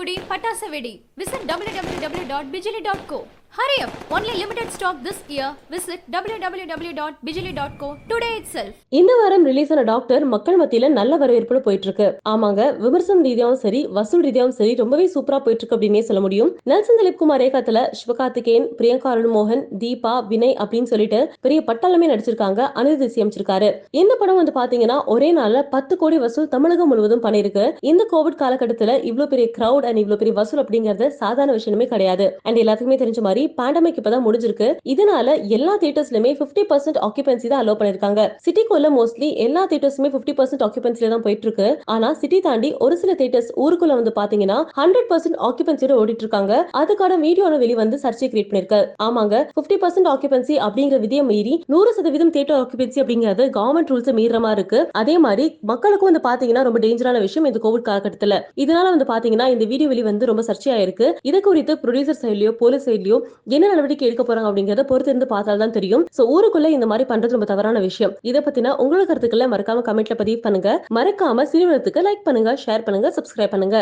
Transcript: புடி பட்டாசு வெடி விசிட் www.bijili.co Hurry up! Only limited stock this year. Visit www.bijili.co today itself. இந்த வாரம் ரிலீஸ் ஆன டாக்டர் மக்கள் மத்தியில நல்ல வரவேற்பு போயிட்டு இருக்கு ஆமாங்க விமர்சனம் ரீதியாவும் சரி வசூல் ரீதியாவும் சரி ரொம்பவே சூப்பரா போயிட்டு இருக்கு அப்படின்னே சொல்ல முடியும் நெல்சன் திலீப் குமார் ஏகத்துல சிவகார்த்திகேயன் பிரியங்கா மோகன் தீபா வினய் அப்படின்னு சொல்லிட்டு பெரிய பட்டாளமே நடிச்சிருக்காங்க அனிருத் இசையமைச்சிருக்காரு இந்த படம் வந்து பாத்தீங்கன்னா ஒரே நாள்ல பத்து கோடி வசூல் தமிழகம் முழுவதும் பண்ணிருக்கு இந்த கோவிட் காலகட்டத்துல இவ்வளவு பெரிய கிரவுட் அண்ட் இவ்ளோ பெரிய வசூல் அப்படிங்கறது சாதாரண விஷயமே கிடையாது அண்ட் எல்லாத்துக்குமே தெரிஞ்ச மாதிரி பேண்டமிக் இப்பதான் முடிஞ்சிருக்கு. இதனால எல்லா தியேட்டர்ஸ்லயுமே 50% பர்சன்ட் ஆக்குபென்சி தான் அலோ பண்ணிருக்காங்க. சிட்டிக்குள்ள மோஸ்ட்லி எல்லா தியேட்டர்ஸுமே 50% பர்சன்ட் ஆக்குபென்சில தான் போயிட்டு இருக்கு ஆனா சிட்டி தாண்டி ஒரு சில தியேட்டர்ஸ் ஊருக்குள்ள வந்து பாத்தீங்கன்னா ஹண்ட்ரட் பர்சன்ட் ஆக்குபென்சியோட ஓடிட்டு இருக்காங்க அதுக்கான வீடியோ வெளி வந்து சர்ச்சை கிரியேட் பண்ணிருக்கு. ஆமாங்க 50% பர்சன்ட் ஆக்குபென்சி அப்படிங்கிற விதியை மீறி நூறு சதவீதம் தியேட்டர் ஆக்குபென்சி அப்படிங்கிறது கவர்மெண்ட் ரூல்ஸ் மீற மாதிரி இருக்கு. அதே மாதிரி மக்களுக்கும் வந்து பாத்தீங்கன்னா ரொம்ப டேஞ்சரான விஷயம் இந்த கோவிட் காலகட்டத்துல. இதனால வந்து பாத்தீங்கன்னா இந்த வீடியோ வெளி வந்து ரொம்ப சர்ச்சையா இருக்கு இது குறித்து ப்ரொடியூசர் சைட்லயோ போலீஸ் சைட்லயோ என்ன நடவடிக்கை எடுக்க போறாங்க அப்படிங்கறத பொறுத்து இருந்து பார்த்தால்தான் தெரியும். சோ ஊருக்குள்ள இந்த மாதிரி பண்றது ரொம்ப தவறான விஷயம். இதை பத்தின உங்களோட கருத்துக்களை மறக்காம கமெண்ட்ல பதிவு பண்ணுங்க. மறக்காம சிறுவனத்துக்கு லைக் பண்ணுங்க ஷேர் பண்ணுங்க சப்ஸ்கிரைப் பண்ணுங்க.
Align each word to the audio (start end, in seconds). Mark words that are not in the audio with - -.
புடி 0.00 0.14
பட்டாசு 0.28 0.66
வெடி 0.68 0.92
விசிட் 1.18 1.44
www.bijili.co 1.50 3.18
Hurry 3.53 3.77
up! 3.81 3.93
Only 4.09 4.33
limited 4.33 4.69
stock 4.71 5.03
this 5.03 5.17
year. 5.27 5.47
Visit 5.69 5.99
www.bijili.co 6.09 7.87
today 8.09 8.29
itself. 8.35 8.69
இந்த 8.99 9.11
வாரம் 9.19 9.45
ரிலீஸ் 9.49 9.71
ஆன 9.73 9.83
டாக்டர் 9.89 10.23
மக்கள் 10.33 10.57
மத்தியில 10.61 10.87
நல்ல 10.91 11.17
வரவேற்பு 11.21 11.59
போயிட்டு 11.65 11.87
இருக்கு 11.87 12.07
ஆமாங்க 12.31 12.61
விமர்சனம் 12.83 13.23
ரீதியாவும் 13.27 13.59
சரி 13.63 13.81
வசூல் 13.97 14.23
ரீதியாவும் 14.27 14.55
சரி 14.59 14.73
ரொம்பவே 14.81 15.07
சூப்பரா 15.15 15.39
போயிட்டு 15.45 15.63
இருக்கு 15.63 15.77
அப்படின்னே 15.77 16.03
சொல்ல 16.09 16.21
முடியும் 16.25 16.51
நெல்சன் 16.71 16.99
திலீப் 17.01 17.19
குமார் 17.21 17.43
ஏகத்துல 17.47 17.81
சிவகார்த்திகேயன் 17.99 18.67
பிரியங்கா 18.79 19.13
மோகன் 19.35 19.63
தீபா 19.83 20.13
வினய் 20.31 20.55
அப்படின்னு 20.61 20.91
சொல்லிட்டு 20.93 21.19
பெரிய 21.41 21.59
பட்டாளமே 21.69 22.09
நடிச்சிருக்காங்க 22.13 22.61
அனிருத் 22.79 23.05
இசையமைச்சிருக்காரு 23.09 23.69
இந்த 24.01 24.15
படம் 24.21 24.39
வந்து 24.41 24.55
பாத்தீங்கன்னா 24.59 24.99
ஒரே 25.15 25.31
நாள்ல 25.39 25.65
பத்து 25.75 25.93
கோடி 25.97 26.19
வசூல் 26.23 26.51
தமிழகம் 26.55 26.91
முழுவதும் 26.93 27.25
பண்ணிருக்கு 27.25 27.67
இந்த 27.91 28.05
கோவிட் 28.13 28.41
காலகட்டத்துல 28.41 28.97
இவ்வளவு 29.09 29.31
பெரிய 29.33 29.47
கிரவுட் 29.57 29.89
அண்ட் 29.91 30.03
இவ்ளோ 30.03 30.19
பெரிய 30.23 30.35
வசூல் 30.39 30.63
அப்படிங்கறது 30.65 31.07
சாதாரண 31.21 31.51
விஷயமே 31.59 31.87
கிடையாது 31.93 32.27
அண்ட் 32.47 32.61
எல்லாத்துக்குமே 32.63 32.99
தெரிஞ்ச 33.03 33.21
மாதிரி 33.21 33.39
பேண்டமிக் 33.59 33.99
இப்பதான் 34.01 34.25
முடிஞ்சிருக்கு. 34.27 34.69
இதனால 34.93 35.35
எல்லா 35.57 35.73
தியேட்டர்ஸ்லயுமே 35.81 36.31
50% 36.41 36.65
பர்சன்ட் 36.71 36.99
ஆக்குபென்சி 37.07 37.47
தான் 37.53 37.61
அலோ 37.63 37.75
பண்ணிருக்காங்க. 37.79 38.21
சிட்டிக்குள்ள 38.45 38.89
மோஸ்ட்லி 38.97 39.29
எல்லா 39.45 39.63
தியேட்டர்ஸுமே 39.71 40.11
50% 40.15 40.37
பர்சன்ட் 40.39 40.65
ஆக்குபென்சில 40.67 41.11
தான் 41.15 41.25
போயிட்டு 41.25 41.47
இருக்கு 41.47 41.67
ஆனா 41.95 42.09
சிட்டி 42.21 42.39
தாண்டி 42.47 42.71
ஒரு 42.85 42.97
சில 43.03 43.11
தியேட்டர்ஸ் 43.21 43.51
ஊருக்குள்ள 43.63 43.95
வந்து 43.99 44.13
பாத்தீங்கன்னா 44.19 44.59
ஹண்ட்ரட் 44.79 45.09
பர்சன்ட் 45.11 45.39
ஆக்குபென்சியோட 45.49 45.95
ஓடிட்டு 46.01 46.25
இருக்காங்க 46.25 46.53
அதுக்கான 46.81 47.19
வீடியோ 47.25 47.47
வெளி 47.63 47.75
வந்து 47.83 47.97
சர்ச்சை 48.03 48.27
கிரியேட் 48.31 48.51
பண்ணிருக்கு. 48.51 48.81
ஆமாங்க 49.07 49.35
50% 49.57 49.81
பர்சன்ட் 49.83 50.09
ஆக்குபென்சி 50.13 50.55
அப்படிங்கிற 50.67 50.99
விதியை 51.05 51.23
மீறி 51.31 51.53
நூறு 51.73 51.91
சதவீதம் 51.97 52.33
தியேட்டர் 52.35 52.59
ஆக்குபென்சி 52.61 52.99
அப்படிங்கிறது 53.03 53.45
கவர்மெண்ட் 53.57 53.91
ரூல்ஸ் 53.93 54.09
மீற 54.19 54.39
மாதிரி 54.45 54.59
இருக்கு. 54.59 54.79
அதே 55.01 55.15
மாதிரி 55.25 55.45
மக்களுக்கும் 55.71 56.09
வந்து 56.09 56.23
பாத்தீங்கன்னா 56.29 56.63
ரொம்ப 56.67 56.79
டேஞ்சரான 56.85 57.19
விஷயம் 57.25 57.47
இந்த 57.49 57.59
கோவிட் 57.65 57.85
காலகட்டத்துல. 57.89 58.37
இதனால 58.63 58.85
வந்து 58.93 59.07
பாத்தீங்கன்னா 59.13 59.47
இந்த 59.53 59.65
வீடியோ 59.71 59.89
வெளி 59.91 60.03
வந்து 60.09 60.29
ரொம்ப 60.31 60.43
சர்ச்சையா 60.49 60.77
இருக்கு 60.85 61.07
இது 61.29 61.39
குறித்து 61.47 61.73
ப்ரொடியூசர் 61.83 62.19
சைட்லயோ 62.23 62.51
போலீஸ் 62.61 62.85
சைட்லயோ 62.87 63.17
என்ன 63.55 63.67
நடவடிக்கை 63.71 64.07
எடுக்க 64.07 64.23
போறாங்க 64.25 64.49
அப்படிங்கறத 64.51 64.85
பொறுத்து 64.91 65.11
இருந்து 65.13 65.29
பார்த்தால்தான் 65.33 65.75
தெரியும். 65.77 66.05
சோ 66.17 66.23
ஊருக்குள்ள 66.35 66.69
இந்த 66.77 66.89
மாதிரி 66.91 67.07
பண்றது 67.13 67.35
ரொம்ப 67.37 67.49
தவறான 67.53 67.79
விஷயம். 67.89 68.15
இதை 68.31 68.41
பத்தின 68.47 68.75
உங்களோட 68.83 69.05
கருத்துக்களை 69.11 69.47
மறக்காம 69.55 69.83
கமெண்ட்ல 69.89 70.17
பதிவு 70.23 70.39
பண்ணுங்க. 70.47 70.69
மறக்காம 70.99 71.47
சிறுவனத்துக்கு 71.53 72.05
லைக் 72.09 72.27
பண்ணுங்க 72.29 72.53
ஷேர் 72.65 72.85
பண்ணுங்க 72.87 73.09
சப்ஸ்கிரைப் 73.17 73.55
பண்ணுங்க. 73.55 73.79